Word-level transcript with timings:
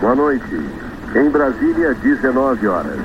Boa 0.00 0.14
noite. 0.14 0.44
Em 1.14 1.30
Brasília, 1.30 1.94
19 1.94 2.68
horas. 2.68 2.98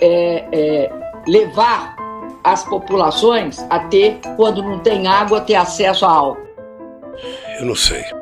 É, 0.00 0.46
é, 0.52 0.92
levar 1.26 1.96
as 2.44 2.64
populações 2.64 3.58
a 3.68 3.80
ter, 3.80 4.20
quando 4.36 4.62
não 4.62 4.78
tem 4.78 5.06
água, 5.08 5.40
ter 5.40 5.56
acesso 5.56 6.06
a 6.06 6.10
álcool. 6.10 6.48
Eu 7.58 7.66
não 7.66 7.74
sei. 7.74 8.19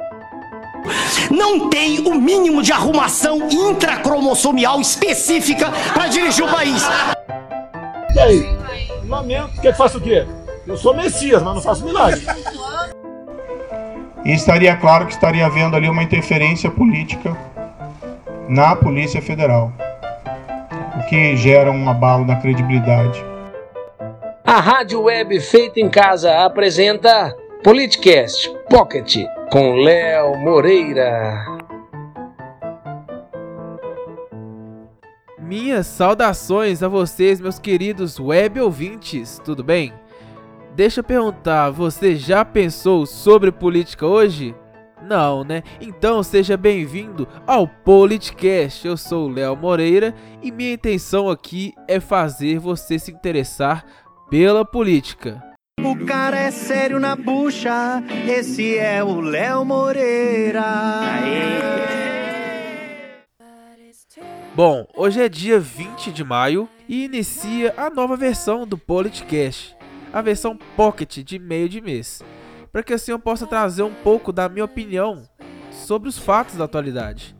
Não 1.30 1.68
tem 1.68 2.00
o 2.00 2.14
mínimo 2.14 2.62
de 2.62 2.72
arrumação 2.72 3.48
intracromossomial 3.50 4.80
específica 4.80 5.70
para 5.92 6.06
dirigir 6.06 6.44
o 6.44 6.48
país. 6.48 6.82
E 8.14 8.18
aí? 8.18 8.58
Lamento. 9.06 9.60
Quer 9.60 9.72
que 9.72 9.78
faça 9.78 9.98
o 9.98 10.00
quê? 10.00 10.26
Eu 10.66 10.76
sou 10.76 10.94
Messias, 10.94 11.42
mas 11.42 11.54
não 11.54 11.62
faço 11.62 11.84
milagre. 11.84 12.22
E 14.24 14.32
estaria 14.32 14.76
claro 14.76 15.06
que 15.06 15.12
estaria 15.12 15.46
havendo 15.46 15.76
ali 15.76 15.88
uma 15.88 16.02
interferência 16.02 16.70
política 16.70 17.36
na 18.48 18.74
Polícia 18.74 19.22
Federal, 19.22 19.72
o 20.98 21.06
que 21.08 21.36
gera 21.36 21.70
um 21.70 21.88
abalo 21.88 22.24
na 22.24 22.36
credibilidade. 22.36 23.24
A 24.44 24.60
Rádio 24.60 25.02
Web 25.02 25.40
Feita 25.40 25.78
em 25.78 25.88
Casa 25.88 26.44
apresenta 26.44 27.34
Politicast 27.62 28.50
Pocket 28.68 29.18
com 29.50 29.76
Léo 29.76 30.36
Moreira. 30.36 31.44
Minhas 35.38 35.86
saudações 35.86 36.82
a 36.82 36.88
vocês, 36.88 37.40
meus 37.40 37.58
queridos 37.58 38.20
web 38.20 38.60
ouvintes, 38.60 39.40
tudo 39.42 39.64
bem? 39.64 39.94
Deixa 40.74 41.00
eu 41.00 41.04
perguntar, 41.04 41.70
você 41.70 42.14
já 42.14 42.44
pensou 42.44 43.06
sobre 43.06 43.50
política 43.50 44.06
hoje? 44.06 44.54
Não, 45.02 45.42
né? 45.44 45.62
Então 45.80 46.22
seja 46.22 46.56
bem-vindo 46.56 47.26
ao 47.46 47.66
Politicast. 47.66 48.86
Eu 48.86 48.96
sou 48.96 49.28
o 49.28 49.32
Léo 49.32 49.56
Moreira 49.56 50.14
e 50.42 50.52
minha 50.52 50.74
intenção 50.74 51.30
aqui 51.30 51.72
é 51.88 51.98
fazer 51.98 52.58
você 52.58 52.98
se 52.98 53.10
interessar 53.10 53.84
pela 54.28 54.64
política. 54.64 55.47
O 55.84 56.04
cara 56.04 56.38
é 56.38 56.50
sério 56.50 56.98
na 56.98 57.14
bucha, 57.14 58.02
esse 58.28 58.76
é 58.76 59.02
o 59.02 59.20
Léo 59.20 59.64
Moreira. 59.64 60.64
Bom, 64.54 64.86
hoje 64.96 65.22
é 65.22 65.28
dia 65.28 65.60
20 65.60 66.10
de 66.10 66.24
maio 66.24 66.68
e 66.88 67.04
inicia 67.04 67.72
a 67.76 67.88
nova 67.88 68.16
versão 68.16 68.66
do 68.66 68.76
Politicast, 68.76 69.76
a 70.12 70.20
versão 70.20 70.58
Pocket 70.76 71.18
de 71.18 71.38
meio 71.38 71.68
de 71.68 71.80
mês, 71.80 72.22
para 72.72 72.82
que 72.82 72.92
assim 72.92 73.12
eu 73.12 73.18
possa 73.18 73.46
trazer 73.46 73.82
um 73.82 73.94
pouco 73.94 74.32
da 74.32 74.48
minha 74.48 74.64
opinião 74.64 75.22
sobre 75.70 76.08
os 76.08 76.18
fatos 76.18 76.56
da 76.56 76.64
atualidade. 76.64 77.36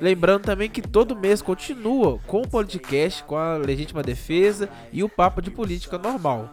Lembrando 0.00 0.42
também 0.42 0.68
que 0.68 0.82
todo 0.82 1.16
mês 1.16 1.40
continua 1.40 2.18
com 2.26 2.42
o 2.42 2.48
podcast, 2.48 3.22
com 3.24 3.36
a 3.36 3.56
legítima 3.56 4.02
defesa 4.02 4.68
e 4.92 5.04
o 5.04 5.08
papo 5.08 5.40
de 5.40 5.50
política 5.50 5.96
normal. 5.96 6.50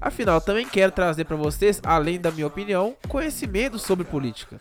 Afinal, 0.00 0.40
também 0.40 0.66
quero 0.66 0.90
trazer 0.90 1.24
para 1.24 1.36
vocês, 1.36 1.80
além 1.84 2.20
da 2.20 2.30
minha 2.30 2.46
opinião, 2.46 2.96
conhecimento 3.08 3.78
sobre 3.78 4.04
política. 4.04 4.60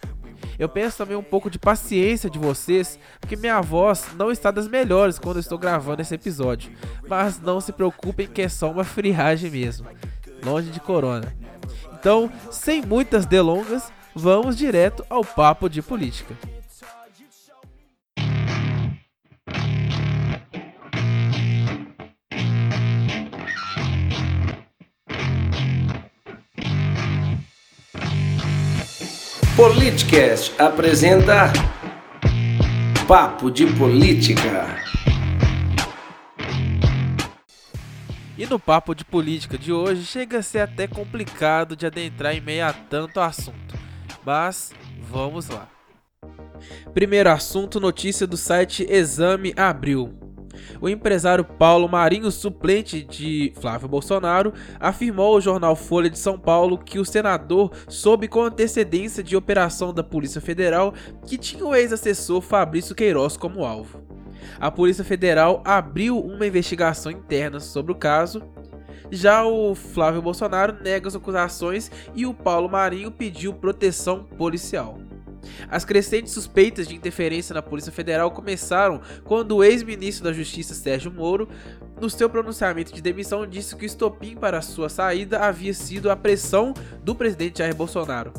Eu 0.60 0.70
penso 0.70 0.98
também 0.98 1.18
um 1.18 1.24
pouco 1.24 1.50
de 1.50 1.58
paciência 1.58 2.30
de 2.30 2.38
vocês, 2.38 3.00
porque 3.20 3.36
minha 3.36 3.60
voz 3.62 4.08
não 4.16 4.32
está 4.32 4.52
das 4.52 4.68
melhores 4.68 5.18
quando 5.18 5.38
eu 5.38 5.42
estou 5.42 5.58
gravando 5.58 6.02
esse 6.02 6.14
episódio. 6.14 6.72
Mas 7.08 7.40
não 7.40 7.60
se 7.60 7.72
preocupem 7.72 8.28
que 8.28 8.44
é 8.44 8.50
só 8.50 8.70
uma 8.70 8.84
friagem 8.86 9.50
mesmo, 9.50 9.88
longe 10.44 10.70
de 10.70 10.80
corona. 10.80 11.36
Então, 11.94 12.32
sem 12.52 12.82
muitas 12.82 13.26
delongas, 13.26 13.92
vamos 14.16 14.56
direto 14.56 15.06
ao 15.10 15.26
papo 15.26 15.68
de 15.68 15.82
política. 15.82 16.36
Politicast 29.62 30.60
apresenta 30.60 31.54
Papo 33.08 33.52
de 33.52 33.68
Política. 33.78 34.66
E 38.36 38.48
no 38.48 38.58
papo 38.58 38.96
de 38.96 39.06
política 39.06 39.60
de 39.60 39.72
hoje 39.72 40.04
chega 40.04 40.40
a 40.40 40.42
ser 40.42 40.62
até 40.62 40.88
complicado 40.88 41.76
de 41.76 41.86
adentrar 41.86 42.34
em 42.34 42.42
meio 42.42 42.66
a 42.66 42.74
tanto 42.74 43.20
assunto. 43.20 43.78
Mas 44.26 44.72
vamos 45.00 45.48
lá. 45.48 45.70
Primeiro 46.92 47.30
assunto, 47.30 47.80
notícia 47.80 48.26
do 48.26 48.38
site 48.38 48.84
Exame 48.90 49.54
Abril. 49.56 50.21
O 50.80 50.90
empresário 50.90 51.44
Paulo 51.44 51.88
Marinho, 51.88 52.32
suplente 52.32 53.04
de 53.04 53.54
Flávio 53.60 53.88
Bolsonaro, 53.88 54.54
afirmou 54.80 55.36
ao 55.36 55.42
jornal 55.42 55.76
Folha 55.76 56.10
de 56.10 56.20
São 56.20 56.38
Paulo 56.38 56.78
que 56.78 57.00
o 57.00 57.06
senador 57.06 57.72
soube 57.88 58.28
com 58.28 58.42
antecedência 58.44 59.24
de 59.24 59.36
operação 59.36 59.94
da 59.94 60.04
Polícia 60.04 60.42
Federal 60.42 60.94
que 61.26 61.38
tinha 61.38 61.66
o 61.66 61.76
ex-assessor 61.76 62.42
Fabrício 62.42 62.96
Queiroz 62.96 63.38
como 63.38 63.66
alvo. 63.66 64.02
A 64.60 64.70
Polícia 64.70 65.04
Federal 65.04 65.62
abriu 65.66 66.20
uma 66.20 66.46
investigação 66.46 67.12
interna 67.12 67.60
sobre 67.60 67.92
o 67.92 67.96
caso. 67.96 68.42
Já 69.10 69.44
o 69.44 69.76
Flávio 69.76 70.22
Bolsonaro 70.22 70.78
nega 70.82 71.08
as 71.08 71.16
acusações 71.16 71.92
e 72.16 72.26
o 72.26 72.34
Paulo 72.34 72.70
Marinho 72.70 73.12
pediu 73.12 73.54
proteção 73.54 74.24
policial. 74.24 75.01
As 75.70 75.86
crescentes 75.86 76.34
suspeitas 76.34 76.88
de 76.88 76.96
interferência 76.96 77.54
na 77.54 77.62
Polícia 77.62 77.92
Federal 77.92 78.32
começaram 78.32 79.02
quando 79.24 79.58
o 79.58 79.64
ex-ministro 79.64 80.24
da 80.24 80.34
Justiça 80.34 80.74
Sérgio 80.74 81.12
Moro, 81.12 81.48
no 82.00 82.10
seu 82.10 82.30
pronunciamento 82.30 82.94
de 82.94 83.02
demissão, 83.02 83.46
disse 83.46 83.76
que 83.76 83.84
o 83.84 83.86
estopim 83.86 84.36
para 84.36 84.62
sua 84.62 84.90
saída 84.90 85.40
havia 85.40 85.74
sido 85.74 86.10
a 86.10 86.16
pressão 86.16 86.74
do 87.04 87.16
presidente 87.16 87.60
Jair 87.60 87.76
Bolsonaro. 87.76 88.34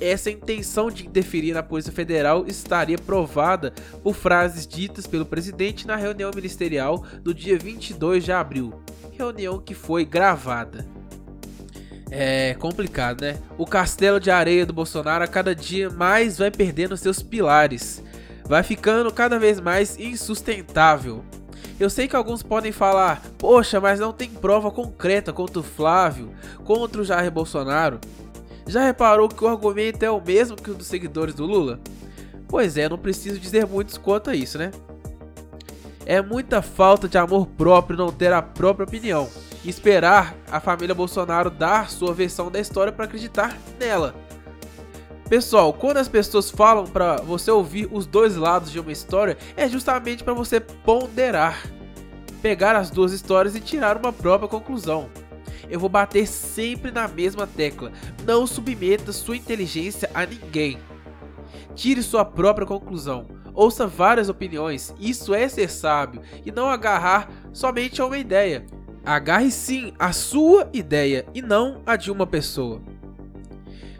Essa 0.00 0.30
intenção 0.30 0.90
de 0.90 1.06
interferir 1.06 1.54
na 1.54 1.62
Polícia 1.62 1.92
Federal 1.92 2.46
estaria 2.46 2.98
provada 2.98 3.72
por 4.02 4.14
frases 4.14 4.66
ditas 4.66 5.06
pelo 5.06 5.24
presidente 5.24 5.86
na 5.86 5.96
reunião 5.96 6.30
ministerial 6.34 7.02
do 7.22 7.32
dia 7.32 7.58
22 7.58 8.24
de 8.24 8.32
abril, 8.32 8.74
reunião 9.12 9.58
que 9.58 9.74
foi 9.74 10.04
gravada. 10.04 10.86
É 12.10 12.54
complicado, 12.54 13.22
né? 13.22 13.36
O 13.58 13.66
castelo 13.66 14.20
de 14.20 14.30
areia 14.30 14.64
do 14.64 14.72
Bolsonaro 14.72 15.24
a 15.24 15.28
cada 15.28 15.54
dia 15.54 15.90
mais 15.90 16.38
vai 16.38 16.50
perdendo 16.50 16.96
seus 16.96 17.20
pilares. 17.20 18.02
Vai 18.44 18.62
ficando 18.62 19.12
cada 19.12 19.38
vez 19.38 19.58
mais 19.60 19.98
insustentável. 19.98 21.24
Eu 21.80 21.90
sei 21.90 22.06
que 22.06 22.14
alguns 22.14 22.42
podem 22.42 22.70
falar, 22.70 23.20
poxa, 23.36 23.80
mas 23.80 23.98
não 23.98 24.12
tem 24.12 24.30
prova 24.30 24.70
concreta 24.70 25.32
contra 25.32 25.58
o 25.58 25.64
Flávio, 25.64 26.32
contra 26.64 27.02
o 27.02 27.04
Jair 27.04 27.30
Bolsonaro. 27.30 28.00
Já 28.66 28.84
reparou 28.84 29.28
que 29.28 29.44
o 29.44 29.48
argumento 29.48 30.02
é 30.02 30.10
o 30.10 30.22
mesmo 30.24 30.56
que 30.56 30.70
o 30.70 30.74
dos 30.74 30.86
seguidores 30.86 31.34
do 31.34 31.44
Lula? 31.44 31.80
Pois 32.48 32.76
é, 32.76 32.88
não 32.88 32.96
preciso 32.96 33.38
dizer 33.40 33.66
muitos 33.66 33.98
quanto 33.98 34.30
a 34.30 34.34
isso, 34.34 34.56
né? 34.56 34.70
É 36.06 36.22
muita 36.22 36.62
falta 36.62 37.08
de 37.08 37.18
amor 37.18 37.46
próprio 37.46 37.98
não 37.98 38.12
ter 38.12 38.32
a 38.32 38.40
própria 38.40 38.84
opinião 38.84 39.28
e 39.64 39.68
esperar 39.68 40.34
a 40.50 40.60
família 40.60 40.94
Bolsonaro 40.94 41.50
dar 41.50 41.90
sua 41.90 42.14
versão 42.14 42.50
da 42.50 42.60
história 42.60 42.92
para 42.92 43.04
acreditar 43.04 43.56
nela. 43.78 44.14
Pessoal, 45.28 45.72
quando 45.72 45.96
as 45.96 46.08
pessoas 46.08 46.50
falam 46.50 46.86
para 46.86 47.16
você 47.16 47.50
ouvir 47.50 47.88
os 47.90 48.06
dois 48.06 48.36
lados 48.36 48.70
de 48.70 48.78
uma 48.78 48.92
história, 48.92 49.36
é 49.56 49.68
justamente 49.68 50.22
para 50.22 50.32
você 50.32 50.60
ponderar, 50.60 51.66
pegar 52.40 52.76
as 52.76 52.90
duas 52.90 53.12
histórias 53.12 53.56
e 53.56 53.60
tirar 53.60 53.96
uma 53.96 54.12
própria 54.12 54.48
conclusão. 54.48 55.10
Eu 55.68 55.80
vou 55.80 55.88
bater 55.88 56.28
sempre 56.28 56.92
na 56.92 57.08
mesma 57.08 57.44
tecla: 57.44 57.90
não 58.24 58.46
submeta 58.46 59.12
sua 59.12 59.36
inteligência 59.36 60.08
a 60.14 60.24
ninguém. 60.24 60.78
Tire 61.74 62.02
sua 62.04 62.24
própria 62.24 62.66
conclusão. 62.66 63.26
Ouça 63.52 63.86
várias 63.86 64.28
opiniões, 64.28 64.94
isso 65.00 65.34
é 65.34 65.48
ser 65.48 65.70
sábio 65.70 66.20
e 66.44 66.52
não 66.52 66.68
agarrar 66.68 67.28
somente 67.52 68.00
a 68.00 68.06
uma 68.06 68.18
ideia. 68.18 68.66
Agarre 69.06 69.52
sim 69.52 69.92
a 70.00 70.12
sua 70.12 70.68
ideia 70.72 71.24
e 71.32 71.40
não 71.40 71.80
a 71.86 71.94
de 71.94 72.10
uma 72.10 72.26
pessoa. 72.26 72.82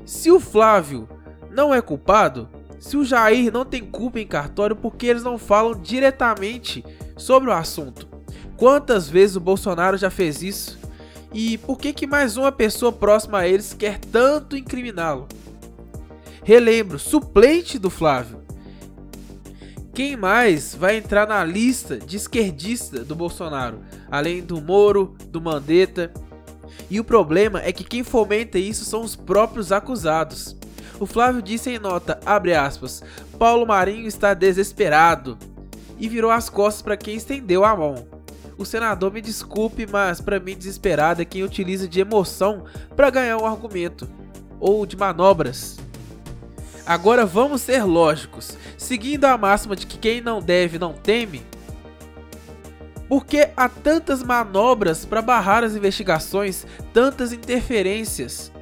Se 0.05 0.33
o 0.33 0.41
Flávio 0.41 1.09
não 1.49 1.73
é 1.73 1.81
culpado, 1.81 2.49
se 2.81 2.97
o 2.97 3.05
Jair 3.05 3.53
não 3.53 3.65
tem 3.65 3.85
culpa 3.85 4.19
em 4.19 4.27
cartório 4.27 4.75
porque 4.75 5.07
eles 5.07 5.23
não 5.23 5.39
falam 5.39 5.81
diretamente 5.81 6.85
sobre 7.17 7.51
o 7.51 7.53
assunto. 7.53 8.09
Quantas 8.57 9.09
vezes 9.09 9.37
o 9.37 9.41
Bolsonaro 9.41 9.97
já 9.97 10.11
fez 10.11 10.43
isso? 10.43 10.77
E 11.33 11.57
por 11.59 11.79
que 11.79 11.93
que 11.93 12.07
mais 12.07 12.37
uma 12.37 12.51
pessoa 12.51 12.91
próxima 12.91 13.39
a 13.39 13.49
eles 13.49 13.73
quer 13.73 13.99
tanto 13.99 14.57
incriminá-lo? 14.57 15.29
Relembro, 16.43 16.99
suplente 16.99 17.79
do 17.79 17.91
Flávio. 17.91 18.46
Quem 19.97 20.15
mais 20.15 20.75
vai 20.75 20.99
entrar 20.99 21.27
na 21.27 21.43
lista 21.43 21.97
de 21.97 22.19
esquerdista 22.19 23.03
do 23.03 23.15
Bolsonaro, 23.15 23.81
além 24.11 24.43
do 24.43 24.61
Moro, 24.61 25.17
do 25.31 25.41
Mandetta? 25.41 26.13
E 26.91 27.01
o 27.01 27.05
problema 27.05 27.63
é 27.63 27.73
que 27.73 27.83
quem 27.83 28.05
fomenta 28.05 28.59
isso 28.59 28.85
são 28.85 29.01
os 29.01 29.17
próprios 29.17 29.73
acusados. 29.73 30.55
O 31.01 31.07
Flávio 31.07 31.41
disse 31.41 31.71
em 31.71 31.79
nota, 31.79 32.21
abre 32.27 32.55
aspas, 32.55 33.03
Paulo 33.39 33.67
Marinho 33.67 34.07
está 34.07 34.35
desesperado 34.35 35.39
e 35.99 36.11
virou 36.11 36.31
as 36.31 36.51
costas 36.51 36.83
para 36.83 36.99
quem 36.99 37.15
estendeu 37.15 37.65
a 37.65 37.75
mão. 37.75 38.07
O 38.59 38.67
senador 38.67 39.11
me 39.11 39.23
desculpe, 39.23 39.87
mas 39.91 40.21
para 40.21 40.39
mim 40.39 40.59
desesperado 40.59 41.23
é 41.23 41.25
quem 41.25 41.43
utiliza 41.43 41.89
de 41.89 42.01
emoção 42.01 42.65
para 42.95 43.09
ganhar 43.09 43.39
um 43.39 43.47
argumento 43.47 44.07
ou 44.61 44.85
de 44.85 44.95
manobras. 44.95 45.79
Agora 46.87 47.27
vamos 47.27 47.63
ser 47.63 47.83
lógicos, 47.83 48.57
seguindo 48.79 49.25
a 49.25 49.37
máxima 49.37 49.75
de 49.75 49.87
que 49.87 49.99
quem 49.99 50.21
não 50.21 50.41
deve 50.41 50.79
não 50.79 50.93
teme. 50.93 51.43
Por 53.09 53.27
que 53.27 53.49
há 53.57 53.69
tantas 53.69 54.23
manobras 54.23 55.05
para 55.05 55.21
barrar 55.21 55.65
as 55.65 55.75
investigações, 55.75 56.65
tantas 56.93 57.33
interferências? 57.33 58.53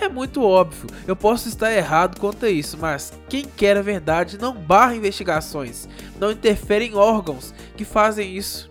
É 0.00 0.08
muito 0.08 0.42
óbvio, 0.42 0.88
eu 1.06 1.14
posso 1.14 1.48
estar 1.48 1.72
errado 1.72 2.18
quanto 2.18 2.44
a 2.46 2.50
isso, 2.50 2.78
mas 2.78 3.12
quem 3.28 3.44
quer 3.44 3.76
a 3.76 3.82
verdade 3.82 4.38
não 4.38 4.54
barra 4.54 4.94
investigações, 4.94 5.88
não 6.18 6.30
interfere 6.30 6.86
em 6.86 6.94
órgãos 6.94 7.54
que 7.76 7.84
fazem 7.84 8.36
isso. 8.36 8.70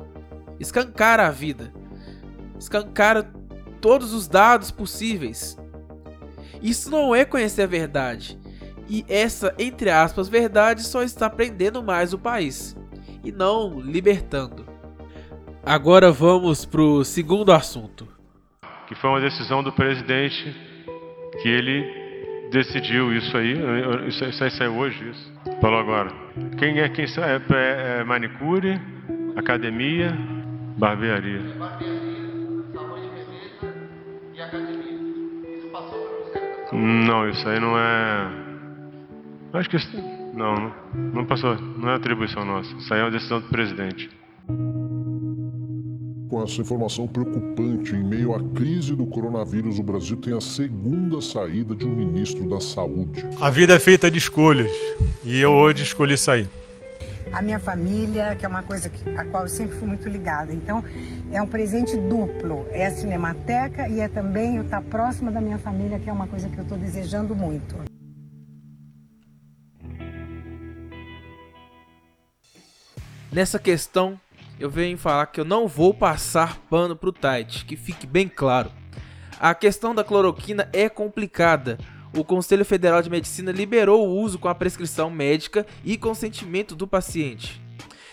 Escancara 0.59 1.27
a 1.27 1.31
vida, 1.31 1.71
escancara 2.59 3.31
todos 3.81 4.13
os 4.13 4.27
dados 4.27 4.71
possíveis. 4.71 5.57
Isso 6.61 6.89
não 6.89 7.13
é 7.15 7.25
conhecer 7.25 7.63
a 7.63 7.67
verdade, 7.67 8.39
e 8.87 9.05
essa, 9.07 9.53
entre 9.57 9.89
aspas, 9.89 10.29
verdade 10.29 10.83
só 10.83 11.03
está 11.03 11.29
prendendo 11.29 11.83
mais 11.83 12.13
o 12.13 12.19
país, 12.19 12.75
e 13.23 13.31
não 13.31 13.79
libertando. 13.79 14.65
Agora 15.65 16.11
vamos 16.11 16.63
para 16.65 16.81
o 16.81 17.03
segundo 17.03 17.51
assunto. 17.51 18.07
Que 18.87 18.93
foi 18.95 19.09
uma 19.09 19.21
decisão 19.21 19.63
do 19.63 19.71
presidente 19.71 20.55
que 21.41 21.49
ele 21.49 22.05
decidiu 22.51 23.11
isso 23.13 23.35
aí, 23.35 23.53
isso, 24.07 24.23
isso 24.25 24.43
aí 24.43 24.51
saiu 24.51 24.77
hoje, 24.77 25.09
isso. 25.09 25.33
Falou 25.59 25.79
agora. 25.79 26.11
Quem 26.59 26.79
é 26.79 26.89
quem 26.89 27.05
é, 27.05 27.97
é, 27.97 27.99
é 27.99 28.03
manicure, 28.03 28.79
academia, 29.35 30.15
barbearia. 30.77 31.41
Não, 36.71 37.29
isso 37.29 37.47
aí 37.47 37.59
não 37.59 37.77
é. 37.77 38.44
Acho 39.55 39.69
que 39.69 39.77
isso... 39.77 39.89
não, 40.33 40.55
não, 40.55 40.73
não 41.13 41.25
passou, 41.25 41.55
não 41.55 41.89
é 41.89 41.95
atribuição 41.95 42.45
nossa. 42.45 42.73
Isso 42.75 42.93
aí 42.93 42.99
é 42.99 43.03
uma 43.03 43.11
decisão 43.11 43.39
do 43.39 43.47
presidente 43.47 44.09
com 46.35 46.43
essa 46.43 46.59
informação 46.59 47.07
preocupante, 47.07 47.95
em 47.95 48.03
meio 48.03 48.35
à 48.35 48.43
crise 48.53 48.93
do 48.93 49.05
coronavírus, 49.05 49.79
o 49.79 49.83
Brasil 49.83 50.17
tem 50.17 50.35
a 50.35 50.41
segunda 50.41 51.21
saída 51.21 51.73
de 51.73 51.85
um 51.85 51.95
ministro 51.95 52.49
da 52.49 52.59
Saúde. 52.59 53.25
A 53.39 53.49
vida 53.49 53.73
é 53.73 53.79
feita 53.79 54.11
de 54.11 54.17
escolhas 54.17 54.69
e 55.23 55.39
eu 55.39 55.53
hoje 55.53 55.83
escolhi 55.83 56.17
sair. 56.17 56.49
A 57.31 57.41
minha 57.41 57.57
família, 57.57 58.35
que 58.35 58.45
é 58.45 58.49
uma 58.49 58.63
coisa 58.63 58.91
a 59.17 59.23
qual 59.23 59.43
eu 59.43 59.49
sempre 59.49 59.77
fui 59.77 59.87
muito 59.87 60.09
ligada. 60.09 60.51
Então, 60.51 60.83
é 61.31 61.41
um 61.41 61.47
presente 61.47 61.95
duplo. 61.95 62.65
É 62.69 62.85
a 62.85 62.91
Cinemateca 62.91 63.87
e 63.87 64.01
é 64.01 64.09
também 64.09 64.57
eu 64.57 64.63
estar 64.63 64.81
próxima 64.81 65.31
da 65.31 65.39
minha 65.39 65.57
família, 65.57 65.99
que 65.99 66.09
é 66.09 66.13
uma 66.13 66.27
coisa 66.27 66.49
que 66.49 66.57
eu 66.57 66.63
estou 66.63 66.77
desejando 66.77 67.33
muito. 67.33 67.94
Nessa 73.35 73.59
questão 73.59 74.17
eu 74.57 74.69
venho 74.69 74.97
falar 74.97 75.25
que 75.25 75.41
eu 75.41 75.43
não 75.43 75.67
vou 75.67 75.93
passar 75.93 76.57
pano 76.69 76.95
pro 76.95 77.11
Tite, 77.11 77.65
que 77.65 77.75
fique 77.75 78.07
bem 78.07 78.29
claro. 78.29 78.71
A 79.37 79.53
questão 79.53 79.93
da 79.93 80.05
cloroquina 80.05 80.69
é 80.71 80.87
complicada. 80.87 81.77
O 82.15 82.23
Conselho 82.23 82.63
Federal 82.63 83.01
de 83.01 83.09
Medicina 83.09 83.51
liberou 83.51 84.07
o 84.07 84.21
uso 84.21 84.39
com 84.39 84.47
a 84.47 84.55
prescrição 84.55 85.09
médica 85.09 85.67
e 85.83 85.97
consentimento 85.97 86.77
do 86.77 86.87
paciente. 86.87 87.61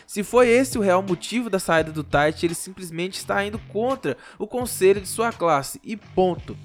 Se 0.08 0.24
foi 0.24 0.48
esse 0.48 0.76
o 0.76 0.82
real 0.82 1.04
motivo 1.04 1.48
da 1.48 1.60
saída 1.60 1.92
do 1.92 2.02
Tite, 2.02 2.44
ele 2.44 2.54
simplesmente 2.56 3.18
está 3.18 3.44
indo 3.44 3.60
contra 3.68 4.16
o 4.40 4.46
conselho 4.48 5.00
de 5.00 5.06
sua 5.06 5.32
classe 5.32 5.80
e 5.84 5.96
ponto. 5.96 6.58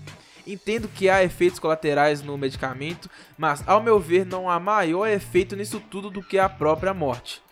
Entendo 0.48 0.88
que 0.88 1.10
há 1.10 1.24
efeitos 1.24 1.60
colaterais 1.60 2.24
no 2.24 2.36
medicamento, 2.36 3.08
mas 3.38 3.64
ao 3.68 3.84
meu 3.84 4.00
ver 4.00 4.26
não 4.26 4.50
há 4.50 4.60
maior 4.60 5.06
efeito 5.06 5.56
nisso 5.56 5.80
tudo 5.80 6.10
do 6.10 6.24
que 6.24 6.40
a 6.40 6.50
própria 6.50 6.92
morte. 6.92 7.46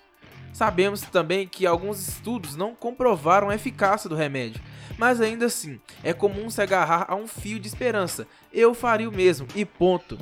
Sabemos 0.55 1.01
também 1.01 1.45
que 1.45 1.67
alguns 1.67 2.07
estudos 2.07 2.55
não 2.55 2.73
comprovaram 2.73 3.49
a 3.49 3.55
eficácia 3.55 4.09
do 4.09 4.15
remédio, 4.15 4.61
mas 4.97 5.19
ainda 5.19 5.47
assim 5.47 5.81
é 6.01 6.13
comum 6.13 6.49
se 6.49 6.61
agarrar 6.61 7.07
a 7.09 7.15
um 7.15 7.27
fio 7.27 7.59
de 7.59 7.67
esperança. 7.67 8.25
Eu 8.53 8.73
faria 8.73 9.09
o 9.09 9.11
mesmo 9.11 9.45
e 9.53 9.65
ponto. 9.65 10.17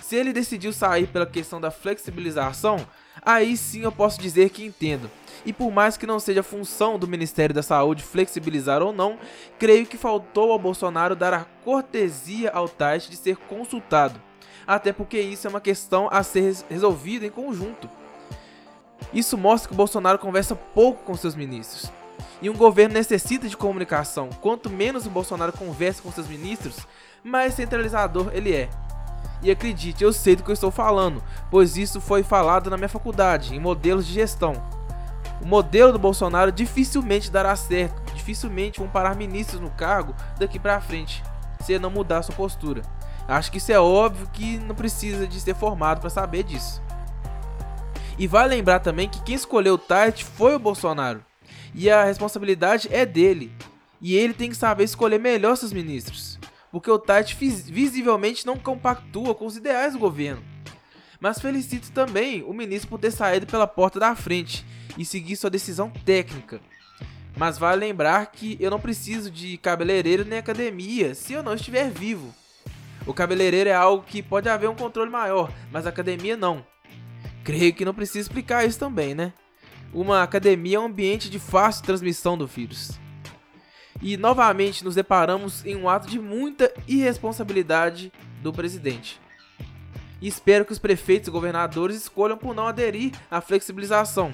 Se 0.00 0.16
ele 0.16 0.32
decidiu 0.32 0.72
sair 0.72 1.08
pela 1.08 1.26
questão 1.26 1.60
da 1.60 1.70
flexibilização, 1.70 2.78
aí 3.20 3.54
sim 3.54 3.82
eu 3.82 3.92
posso 3.92 4.18
dizer 4.18 4.48
que 4.48 4.64
entendo. 4.64 5.10
E 5.44 5.52
por 5.52 5.70
mais 5.70 5.98
que 5.98 6.06
não 6.06 6.18
seja 6.18 6.42
função 6.42 6.98
do 6.98 7.06
Ministério 7.06 7.54
da 7.54 7.62
Saúde 7.62 8.02
flexibilizar 8.02 8.80
ou 8.80 8.94
não, 8.94 9.18
creio 9.58 9.84
que 9.84 9.98
faltou 9.98 10.52
ao 10.52 10.58
Bolsonaro 10.58 11.14
dar 11.14 11.34
a 11.34 11.44
cortesia 11.66 12.50
ao 12.50 12.66
Tais 12.66 13.06
de 13.06 13.14
ser 13.14 13.36
consultado. 13.36 14.18
Até 14.66 14.90
porque 14.90 15.20
isso 15.20 15.46
é 15.46 15.50
uma 15.50 15.60
questão 15.60 16.08
a 16.10 16.22
ser 16.22 16.56
resolvida 16.70 17.26
em 17.26 17.30
conjunto. 17.30 18.00
Isso 19.12 19.36
mostra 19.36 19.68
que 19.68 19.74
o 19.74 19.76
Bolsonaro 19.76 20.18
conversa 20.18 20.54
pouco 20.54 21.04
com 21.04 21.16
seus 21.16 21.34
ministros. 21.34 21.90
E 22.42 22.48
um 22.48 22.56
governo 22.56 22.94
necessita 22.94 23.48
de 23.48 23.56
comunicação. 23.56 24.30
Quanto 24.40 24.70
menos 24.70 25.06
o 25.06 25.10
Bolsonaro 25.10 25.52
conversa 25.52 26.02
com 26.02 26.12
seus 26.12 26.26
ministros, 26.26 26.86
mais 27.22 27.54
centralizador 27.54 28.30
ele 28.32 28.54
é. 28.54 28.68
E 29.42 29.50
acredite, 29.50 30.04
eu 30.04 30.12
sei 30.12 30.36
do 30.36 30.42
que 30.42 30.50
eu 30.50 30.54
estou 30.54 30.70
falando, 30.70 31.22
pois 31.50 31.76
isso 31.76 32.00
foi 32.00 32.22
falado 32.22 32.68
na 32.68 32.76
minha 32.76 32.88
faculdade, 32.88 33.54
em 33.54 33.60
modelos 33.60 34.06
de 34.06 34.12
gestão. 34.12 34.52
O 35.40 35.46
modelo 35.46 35.92
do 35.92 35.98
Bolsonaro 35.98 36.52
dificilmente 36.52 37.30
dará 37.30 37.56
certo, 37.56 38.02
dificilmente 38.14 38.78
vão 38.78 38.88
parar 38.88 39.16
ministros 39.16 39.60
no 39.60 39.70
cargo 39.70 40.14
daqui 40.38 40.58
para 40.58 40.80
frente, 40.80 41.22
se 41.60 41.72
ele 41.72 41.82
não 41.82 41.90
mudar 41.90 42.22
sua 42.22 42.34
postura. 42.34 42.82
Acho 43.26 43.50
que 43.50 43.58
isso 43.58 43.72
é 43.72 43.80
óbvio 43.80 44.28
que 44.32 44.58
não 44.58 44.74
precisa 44.74 45.26
de 45.26 45.40
ser 45.40 45.54
formado 45.54 46.00
para 46.00 46.10
saber 46.10 46.42
disso. 46.42 46.82
E 48.20 48.26
vale 48.26 48.54
lembrar 48.54 48.80
também 48.80 49.08
que 49.08 49.22
quem 49.22 49.34
escolheu 49.34 49.76
o 49.76 49.78
Tite 49.78 50.26
foi 50.26 50.54
o 50.54 50.58
Bolsonaro. 50.58 51.24
E 51.74 51.88
a 51.88 52.04
responsabilidade 52.04 52.86
é 52.92 53.06
dele. 53.06 53.50
E 53.98 54.14
ele 54.14 54.34
tem 54.34 54.50
que 54.50 54.56
saber 54.56 54.84
escolher 54.84 55.18
melhor 55.18 55.56
seus 55.56 55.72
ministros. 55.72 56.38
Porque 56.70 56.90
o 56.90 56.98
Tite 56.98 57.34
visivelmente 57.34 58.44
não 58.44 58.58
compactua 58.58 59.34
com 59.34 59.46
os 59.46 59.56
ideais 59.56 59.94
do 59.94 59.98
governo. 59.98 60.44
Mas 61.18 61.40
felicito 61.40 61.92
também 61.92 62.42
o 62.42 62.52
ministro 62.52 62.90
por 62.90 62.98
ter 62.98 63.10
saído 63.10 63.46
pela 63.46 63.66
porta 63.66 63.98
da 63.98 64.14
frente 64.14 64.66
e 64.98 65.04
seguir 65.06 65.34
sua 65.36 65.48
decisão 65.48 65.88
técnica. 65.88 66.60
Mas 67.38 67.56
vale 67.56 67.86
lembrar 67.86 68.26
que 68.26 68.54
eu 68.60 68.70
não 68.70 68.78
preciso 68.78 69.30
de 69.30 69.56
cabeleireiro 69.56 70.26
nem 70.26 70.38
academia 70.38 71.14
se 71.14 71.32
eu 71.32 71.42
não 71.42 71.54
estiver 71.54 71.90
vivo. 71.90 72.34
O 73.06 73.14
cabeleireiro 73.14 73.70
é 73.70 73.74
algo 73.74 74.04
que 74.06 74.22
pode 74.22 74.46
haver 74.46 74.68
um 74.68 74.76
controle 74.76 75.10
maior, 75.10 75.50
mas 75.72 75.86
a 75.86 75.88
academia 75.88 76.36
não. 76.36 76.62
Creio 77.44 77.72
que 77.72 77.84
não 77.84 77.94
precisa 77.94 78.20
explicar 78.20 78.64
isso 78.66 78.78
também, 78.78 79.14
né? 79.14 79.32
Uma 79.92 80.22
academia 80.22 80.76
é 80.76 80.80
um 80.80 80.86
ambiente 80.86 81.28
de 81.28 81.38
fácil 81.38 81.84
transmissão 81.84 82.36
do 82.38 82.46
vírus. 82.46 82.92
E 84.00 84.16
novamente 84.16 84.84
nos 84.84 84.94
deparamos 84.94 85.64
em 85.64 85.76
um 85.76 85.88
ato 85.88 86.06
de 86.06 86.18
muita 86.18 86.72
irresponsabilidade 86.86 88.12
do 88.42 88.52
presidente. 88.52 89.20
E 90.20 90.28
espero 90.28 90.64
que 90.64 90.72
os 90.72 90.78
prefeitos 90.78 91.28
e 91.28 91.32
governadores 91.32 91.96
escolham 91.96 92.36
por 92.36 92.54
não 92.54 92.66
aderir 92.66 93.12
à 93.30 93.40
flexibilização. 93.40 94.32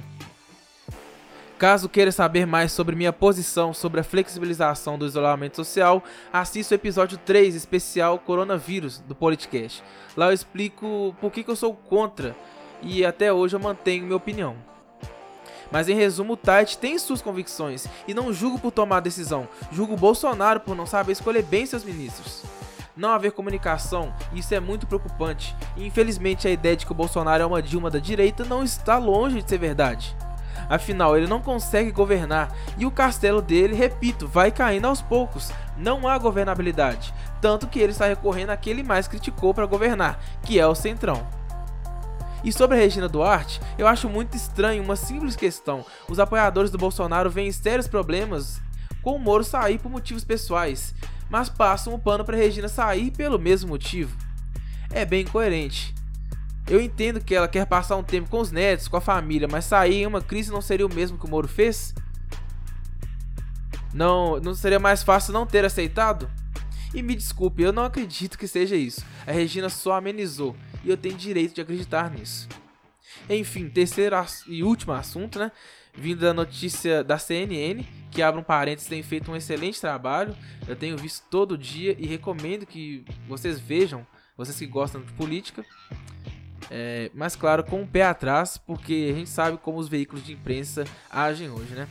Caso 1.58 1.88
queira 1.88 2.12
saber 2.12 2.46
mais 2.46 2.70
sobre 2.72 2.94
minha 2.94 3.14
posição 3.14 3.72
sobre 3.72 4.00
a 4.00 4.04
flexibilização 4.04 4.98
do 4.98 5.06
isolamento 5.06 5.56
social, 5.56 6.04
assista 6.30 6.74
o 6.74 6.76
episódio 6.76 7.16
3 7.16 7.54
especial 7.54 8.18
Coronavírus 8.18 8.98
do 8.98 9.14
Politicast. 9.14 9.82
Lá 10.14 10.26
eu 10.26 10.34
explico 10.34 11.16
por 11.18 11.32
que, 11.32 11.42
que 11.42 11.50
eu 11.50 11.56
sou 11.56 11.72
contra 11.72 12.36
e 12.82 13.04
até 13.04 13.32
hoje 13.32 13.56
eu 13.56 13.60
mantenho 13.60 14.04
minha 14.04 14.16
opinião. 14.16 14.56
Mas 15.70 15.88
em 15.88 15.94
resumo, 15.94 16.34
o 16.34 16.36
Tite 16.36 16.78
tem 16.78 16.98
suas 16.98 17.20
convicções 17.20 17.86
e 18.06 18.14
não 18.14 18.32
julgo 18.32 18.58
por 18.58 18.70
tomar 18.70 19.00
decisão, 19.00 19.48
julgo 19.72 19.96
Bolsonaro 19.96 20.60
por 20.60 20.76
não 20.76 20.86
saber 20.86 21.12
escolher 21.12 21.42
bem 21.42 21.66
seus 21.66 21.84
ministros. 21.84 22.42
Não 22.96 23.10
haver 23.10 23.32
comunicação, 23.32 24.14
isso 24.32 24.54
é 24.54 24.60
muito 24.60 24.86
preocupante, 24.86 25.54
e 25.76 25.86
infelizmente 25.86 26.48
a 26.48 26.50
ideia 26.50 26.76
de 26.76 26.86
que 26.86 26.92
o 26.92 26.94
Bolsonaro 26.94 27.42
é 27.42 27.46
uma 27.46 27.60
Dilma 27.60 27.90
da 27.90 27.98
direita 27.98 28.44
não 28.44 28.64
está 28.64 28.96
longe 28.96 29.42
de 29.42 29.48
ser 29.50 29.58
verdade. 29.58 30.16
Afinal, 30.68 31.16
ele 31.16 31.26
não 31.26 31.40
consegue 31.40 31.92
governar 31.92 32.50
e 32.78 32.86
o 32.86 32.90
castelo 32.90 33.42
dele, 33.42 33.74
repito, 33.74 34.26
vai 34.26 34.50
caindo 34.50 34.86
aos 34.86 35.02
poucos. 35.02 35.52
Não 35.76 36.08
há 36.08 36.16
governabilidade, 36.16 37.12
tanto 37.40 37.66
que 37.66 37.78
ele 37.78 37.92
está 37.92 38.06
recorrendo 38.06 38.50
àquele 38.50 38.82
mais 38.82 39.06
criticou 39.06 39.52
para 39.52 39.66
governar, 39.66 40.18
que 40.42 40.58
é 40.58 40.66
o 40.66 40.74
Centrão. 40.74 41.35
E 42.46 42.52
sobre 42.52 42.76
a 42.76 42.80
Regina 42.80 43.08
Duarte, 43.08 43.60
eu 43.76 43.88
acho 43.88 44.08
muito 44.08 44.36
estranho 44.36 44.80
uma 44.80 44.94
simples 44.94 45.34
questão. 45.34 45.84
Os 46.08 46.20
apoiadores 46.20 46.70
do 46.70 46.78
Bolsonaro 46.78 47.28
veem 47.28 47.50
sérios 47.50 47.88
problemas 47.88 48.62
com 49.02 49.16
o 49.16 49.18
Moro 49.18 49.42
sair 49.42 49.80
por 49.80 49.90
motivos 49.90 50.22
pessoais, 50.22 50.94
mas 51.28 51.48
passam 51.48 51.92
o 51.92 51.98
pano 51.98 52.24
para 52.24 52.36
Regina 52.36 52.68
sair 52.68 53.10
pelo 53.10 53.36
mesmo 53.36 53.70
motivo. 53.70 54.16
É 54.92 55.04
bem 55.04 55.22
incoerente. 55.22 55.92
Eu 56.68 56.80
entendo 56.80 57.20
que 57.20 57.34
ela 57.34 57.48
quer 57.48 57.66
passar 57.66 57.96
um 57.96 58.04
tempo 58.04 58.30
com 58.30 58.38
os 58.38 58.52
netos, 58.52 58.86
com 58.86 58.96
a 58.96 59.00
família, 59.00 59.48
mas 59.50 59.64
sair 59.64 60.02
em 60.02 60.06
uma 60.06 60.20
crise 60.20 60.52
não 60.52 60.60
seria 60.60 60.86
o 60.86 60.94
mesmo 60.94 61.18
que 61.18 61.26
o 61.26 61.28
Moro 61.28 61.48
fez? 61.48 61.92
Não, 63.92 64.38
não 64.38 64.54
seria 64.54 64.78
mais 64.78 65.02
fácil 65.02 65.32
não 65.32 65.46
ter 65.46 65.64
aceitado? 65.64 66.30
E 66.94 67.02
me 67.02 67.16
desculpe, 67.16 67.64
eu 67.64 67.72
não 67.72 67.84
acredito 67.84 68.38
que 68.38 68.46
seja 68.46 68.76
isso. 68.76 69.04
A 69.26 69.32
Regina 69.32 69.68
só 69.68 69.94
amenizou 69.94 70.54
e 70.86 70.90
eu 70.90 70.96
tenho 70.96 71.16
direito 71.16 71.52
de 71.52 71.60
acreditar 71.60 72.08
nisso. 72.12 72.48
Enfim, 73.28 73.68
terceiro 73.68 74.16
e 74.46 74.62
último 74.62 74.92
assunto, 74.92 75.36
né? 75.36 75.50
Vindo 75.92 76.20
da 76.20 76.32
notícia 76.32 77.02
da 77.02 77.18
CNN, 77.18 77.82
que 78.10 78.22
abre 78.22 78.40
um 78.40 78.44
parênteses, 78.44 78.88
tem 78.88 79.02
feito 79.02 79.32
um 79.32 79.36
excelente 79.36 79.80
trabalho. 79.80 80.36
Eu 80.68 80.76
tenho 80.76 80.96
visto 80.96 81.24
todo 81.28 81.58
dia 81.58 81.96
e 81.98 82.06
recomendo 82.06 82.64
que 82.64 83.04
vocês 83.26 83.58
vejam, 83.58 84.06
vocês 84.36 84.56
que 84.56 84.66
gostam 84.66 85.02
de 85.02 85.12
política. 85.14 85.64
É, 86.70 87.10
mas 87.14 87.34
claro, 87.34 87.64
com 87.64 87.82
o 87.82 87.86
pé 87.86 88.04
atrás, 88.04 88.56
porque 88.56 89.08
a 89.10 89.14
gente 89.14 89.30
sabe 89.30 89.58
como 89.58 89.78
os 89.78 89.88
veículos 89.88 90.24
de 90.24 90.34
imprensa 90.34 90.84
agem 91.10 91.50
hoje, 91.50 91.74
né? 91.74 91.88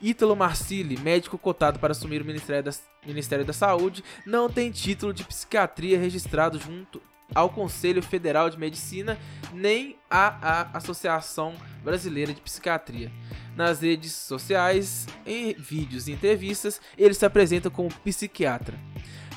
Ítalo 0.00 0.36
Marcilli, 0.36 0.98
médico 0.98 1.36
cotado 1.36 1.80
para 1.80 1.92
assumir 1.92 2.22
o 2.22 2.24
Ministério 2.24 2.62
da, 2.62 2.72
Ministério 3.04 3.44
da 3.44 3.52
Saúde, 3.52 4.04
não 4.24 4.48
tem 4.48 4.70
título 4.70 5.12
de 5.12 5.24
psiquiatria 5.24 5.98
registrado 5.98 6.60
junto 6.60 7.00
ao 7.34 7.48
Conselho 7.48 8.02
Federal 8.02 8.50
de 8.50 8.58
Medicina 8.58 9.18
nem 9.52 9.96
à 10.10 10.68
Associação 10.76 11.54
Brasileira 11.82 12.32
de 12.32 12.40
Psiquiatria. 12.40 13.12
Nas 13.56 13.80
redes 13.80 14.12
sociais, 14.12 15.06
em 15.24 15.54
vídeos 15.54 16.08
e 16.08 16.12
entrevistas, 16.12 16.80
ele 16.98 17.14
se 17.14 17.24
apresenta 17.24 17.70
como 17.70 17.92
psiquiatra. 18.02 18.76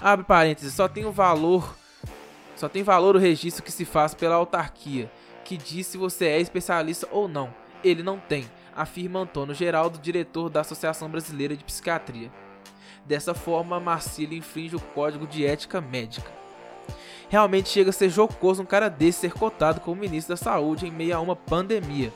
Abre 0.02 0.26
parênteses, 0.26 0.74
só 0.74 0.88
tem 0.88 1.06
o 1.06 1.12
valor 1.12 1.76
só 2.58 2.68
tem 2.68 2.82
valor 2.82 3.16
o 3.16 3.20
registro 3.20 3.64
que 3.64 3.72
se 3.72 3.86
faz 3.86 4.16
pela 4.16 4.34
autarquia, 4.34 5.12
que 5.46 5.56
diz 5.56 5.86
se 5.86 5.96
você 5.96 6.26
é 6.26 6.42
especialista 6.42 7.08
ou 7.12 7.28
não. 7.28 7.54
Ele 7.84 8.02
não 8.02 8.18
tem, 8.18 8.50
afirma 8.76 9.20
Antônio 9.20 9.54
Geraldo, 9.54 10.00
diretor 10.00 10.50
da 10.50 10.62
Associação 10.62 11.08
Brasileira 11.08 11.56
de 11.56 11.64
Psiquiatria. 11.64 12.32
Dessa 13.06 13.36
forma, 13.36 13.80
Marcílio 13.80 14.36
infringe 14.36 14.76
o 14.76 14.80
código 14.80 15.28
de 15.28 15.46
ética 15.46 15.80
médica. 15.80 16.32
Realmente 17.30 17.70
chega 17.70 17.90
a 17.90 17.94
ser 17.94 18.10
jocoso 18.10 18.62
um 18.62 18.66
cara 18.66 18.90
desse 18.90 19.20
ser 19.20 19.34
cotado 19.34 19.82
como 19.82 20.00
ministro 20.00 20.36
da 20.36 20.38
Saúde 20.38 20.88
em 20.88 20.92
meio 20.92 21.16
a 21.16 21.20
uma 21.20 21.36
pandemia. 21.36 22.14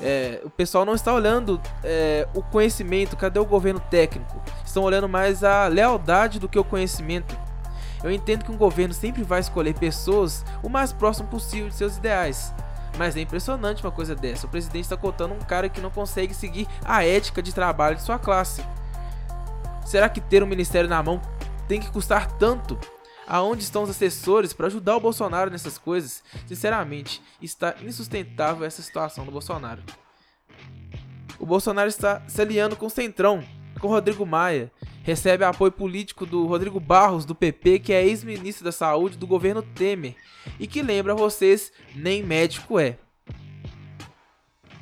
É, 0.00 0.42
o 0.44 0.50
pessoal 0.50 0.84
não 0.84 0.94
está 0.94 1.12
olhando 1.14 1.60
é, 1.82 2.28
o 2.34 2.42
conhecimento, 2.42 3.16
cadê 3.16 3.38
o 3.38 3.46
governo 3.46 3.80
técnico? 3.80 4.42
Estão 4.64 4.82
olhando 4.82 5.08
mais 5.08 5.42
a 5.42 5.68
lealdade 5.68 6.38
do 6.38 6.48
que 6.48 6.58
o 6.58 6.64
conhecimento. 6.64 7.36
Eu 8.04 8.10
entendo 8.10 8.44
que 8.44 8.52
um 8.52 8.58
governo 8.58 8.92
sempre 8.92 9.22
vai 9.22 9.40
escolher 9.40 9.74
pessoas 9.74 10.44
o 10.62 10.68
mais 10.68 10.92
próximo 10.92 11.28
possível 11.28 11.70
de 11.70 11.74
seus 11.74 11.96
ideais. 11.96 12.54
Mas 12.98 13.16
é 13.16 13.20
impressionante 13.20 13.82
uma 13.82 13.90
coisa 13.90 14.14
dessa. 14.14 14.46
O 14.46 14.50
presidente 14.50 14.84
está 14.84 14.96
cotando 14.96 15.34
um 15.34 15.38
cara 15.38 15.68
que 15.68 15.80
não 15.80 15.90
consegue 15.90 16.34
seguir 16.34 16.68
a 16.84 17.04
ética 17.04 17.42
de 17.42 17.54
trabalho 17.54 17.96
de 17.96 18.02
sua 18.02 18.18
classe. 18.18 18.62
Será 19.84 20.08
que 20.10 20.20
ter 20.20 20.42
um 20.42 20.46
ministério 20.46 20.90
na 20.90 21.02
mão 21.02 21.20
tem 21.66 21.80
que 21.80 21.90
custar 21.90 22.30
tanto? 22.32 22.78
Aonde 23.26 23.62
estão 23.62 23.82
os 23.82 23.90
assessores 23.90 24.52
para 24.52 24.68
ajudar 24.68 24.96
o 24.96 25.00
Bolsonaro 25.00 25.50
nessas 25.50 25.78
coisas? 25.78 26.22
Sinceramente, 26.46 27.20
está 27.42 27.74
insustentável 27.82 28.64
essa 28.64 28.82
situação 28.82 29.24
do 29.24 29.32
Bolsonaro. 29.32 29.82
O 31.38 31.44
Bolsonaro 31.44 31.88
está 31.88 32.22
se 32.28 32.40
aliando 32.40 32.76
com 32.76 32.86
o 32.86 32.90
Centrão, 32.90 33.44
com 33.80 33.88
Rodrigo 33.88 34.24
Maia, 34.24 34.70
recebe 35.02 35.44
apoio 35.44 35.70
político 35.70 36.24
do 36.24 36.46
Rodrigo 36.46 36.80
Barros, 36.80 37.24
do 37.24 37.34
PP, 37.34 37.80
que 37.80 37.92
é 37.92 38.04
ex-ministro 38.04 38.64
da 38.64 38.72
Saúde 38.72 39.16
do 39.16 39.26
governo 39.26 39.62
Temer, 39.62 40.16
e 40.58 40.66
que 40.66 40.82
lembra 40.82 41.14
vocês, 41.14 41.72
nem 41.94 42.22
médico 42.22 42.78
é. 42.78 42.98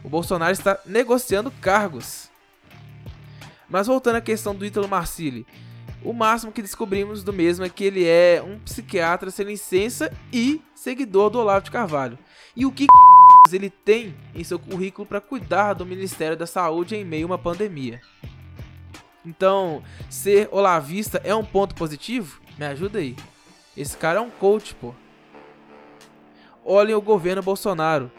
O 0.03 0.09
Bolsonaro 0.09 0.53
está 0.53 0.79
negociando 0.87 1.51
cargos. 1.51 2.31
Mas 3.69 3.87
voltando 3.87 4.17
à 4.17 4.21
questão 4.21 4.55
do 4.55 4.65
Ítalo 4.65 4.87
Marcilli, 4.87 5.47
o 6.05 6.13
máximo 6.13 6.53
que 6.53 6.63
descobrimos 6.63 7.25
do 7.25 7.33
mesmo 7.33 7.65
é 7.65 7.69
que 7.69 7.85
ele 7.85 8.07
é 8.07 8.43
um 8.47 8.59
psiquiatra 8.59 9.31
sem 9.31 9.47
licença 9.47 10.13
e 10.33 10.61
seguidor 10.75 11.31
do 11.31 11.39
Olavo 11.39 11.65
de 11.65 11.71
Carvalho. 11.71 12.19
E 12.55 12.67
o 12.67 12.71
que 12.71 12.87
ele 13.51 13.71
tem 13.71 14.15
em 14.35 14.45
seu 14.45 14.59
currículo 14.59 15.07
para 15.07 15.21
cuidar 15.21 15.73
do 15.73 15.87
Ministério 15.87 16.37
da 16.37 16.47
Saúde 16.47 16.95
em 16.95 17.05
meio 17.05 17.27
a 17.27 17.31
uma 17.31 17.39
pandemia? 17.39 18.01
Então, 19.25 19.83
ser 20.11 20.49
olavista 20.53 21.21
é 21.25 21.35
um 21.35 21.45
ponto 21.45 21.75
positivo? 21.75 22.41
Me 22.59 22.67
ajuda 22.67 22.99
aí. 22.99 23.17
Esse 23.75 23.97
cara 23.97 24.19
é 24.19 24.23
um 24.23 24.31
coach, 24.31 24.75
pô. 24.75 24.95
Olhem 26.65 26.95
o 26.95 27.01
governo 27.01 27.43
Bolsonaro. 27.43 28.13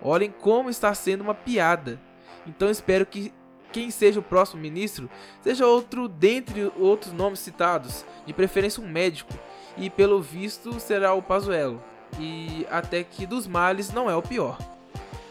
Olhem 0.00 0.30
como 0.30 0.70
está 0.70 0.94
sendo 0.94 1.22
uma 1.22 1.34
piada. 1.34 2.00
Então 2.46 2.70
espero 2.70 3.04
que 3.04 3.32
quem 3.74 3.90
seja 3.90 4.20
o 4.20 4.22
próximo 4.22 4.62
ministro 4.62 5.10
seja 5.42 5.66
outro 5.66 6.06
dentre 6.06 6.70
outros 6.78 7.12
nomes 7.12 7.40
citados, 7.40 8.04
de 8.24 8.32
preferência 8.32 8.80
um 8.80 8.88
médico, 8.88 9.34
e 9.76 9.90
pelo 9.90 10.22
visto 10.22 10.78
será 10.78 11.12
o 11.12 11.20
Pazuello. 11.20 11.82
E 12.20 12.64
até 12.70 13.02
que 13.02 13.26
dos 13.26 13.48
males 13.48 13.92
não 13.92 14.08
é 14.08 14.14
o 14.14 14.22
pior. 14.22 14.56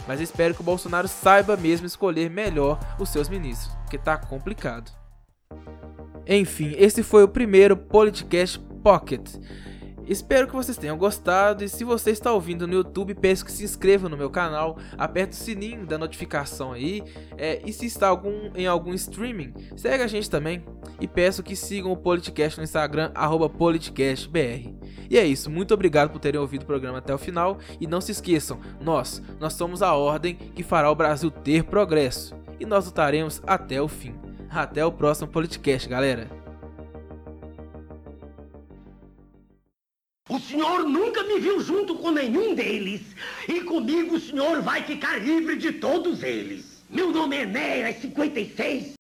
Mas 0.06 0.20
espero 0.20 0.54
que 0.54 0.60
o 0.60 0.66
Bolsonaro 0.66 1.08
saiba 1.08 1.56
mesmo 1.56 1.88
escolher 1.88 2.30
melhor 2.30 2.78
os 3.00 3.08
seus 3.08 3.30
ministros, 3.30 3.74
porque 3.84 3.98
tá 3.98 4.18
complicado. 4.18 4.92
Enfim, 6.28 6.76
esse 6.78 7.02
foi 7.02 7.24
o 7.24 7.30
primeiro 7.30 7.78
Politicast 7.78 8.60
Pocket. 8.84 9.36
Espero 10.08 10.48
que 10.48 10.56
vocês 10.56 10.78
tenham 10.78 10.98
gostado 10.98 11.64
e 11.64 11.70
se 11.70 11.84
você 11.84 12.12
está 12.12 12.32
ouvindo 12.32 12.68
no 12.68 12.74
YouTube, 12.74 13.14
peço 13.14 13.46
que 13.46 13.52
se 13.52 13.64
inscreva 13.64 14.10
no 14.10 14.18
meu 14.18 14.30
canal, 14.30 14.78
aperte 14.98 15.34
o 15.34 15.36
sininho 15.36 15.86
da 15.86 15.98
notificação 15.98 16.74
aí 16.74 17.04
é, 17.38 17.62
e 17.66 17.72
se 17.72 17.86
está 17.86 18.08
algum, 18.10 18.52
em 18.56 18.68
algum 18.68 18.94
streaming, 18.94 19.54
segue 19.78 20.04
a 20.04 20.08
gente 20.08 20.30
também 20.30 20.64
e 21.00 21.08
peço 21.08 21.42
que 21.42 21.56
sigam 21.56 21.92
o 21.92 21.98
Politicast 21.98 22.58
no 22.58 22.64
Instagram, 22.64 23.12
politicastbr. 23.58 24.74
E 25.10 25.18
é 25.18 25.26
isso, 25.26 25.50
muito 25.50 25.74
obrigado 25.74 26.10
por 26.10 26.20
terem 26.20 26.40
ouvido 26.40 26.64
o 26.64 26.68
programa 26.68 26.98
até 26.98 27.14
o 27.14 27.18
final 27.18 27.58
e 27.80 27.88
não 27.88 28.02
se 28.02 28.12
esqueçam, 28.12 28.60
nós, 28.82 29.22
nós 29.40 29.54
somos 29.54 29.82
a 29.82 29.94
ordem 29.94 30.36
que 30.36 30.64
fará 30.64 30.92
o 30.92 30.96
Brasil 30.96 31.32
ter 31.32 31.64
progresso 31.64 32.36
e 32.60 32.66
nós 32.66 32.86
lutaremos 32.86 33.42
até 33.46 33.82
o 33.82 33.88
fim. 33.88 34.16
Até 34.50 34.86
o 34.86 34.92
próximo 34.92 35.28
Politicast, 35.28 35.90
galera! 35.90 36.43
Senhor 40.44 40.84
nunca 40.84 41.24
me 41.24 41.40
viu 41.40 41.60
junto 41.62 41.96
com 41.96 42.12
nenhum 42.12 42.54
deles. 42.54 43.02
E 43.48 43.62
comigo 43.62 44.16
o 44.16 44.20
senhor 44.20 44.62
vai 44.62 44.84
ficar 44.84 45.22
livre 45.22 45.56
de 45.56 45.72
todos 45.74 46.22
eles. 46.24 46.84
Meu 46.90 47.12
nome 47.12 47.38
é 47.38 47.42
Enéas 47.42 48.02
56 48.02 48.92